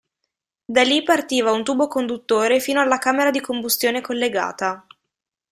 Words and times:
Da 0.65 0.81
lì 0.81 1.03
partiva 1.03 1.51
un 1.51 1.63
tubo 1.63 1.85
conduttore 1.87 2.59
fino 2.59 2.81
alla 2.81 2.97
camera 2.97 3.29
di 3.29 3.39
combustione 3.39 4.01
collegata. 4.01 4.83